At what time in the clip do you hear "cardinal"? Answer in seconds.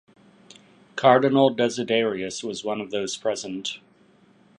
0.95-1.51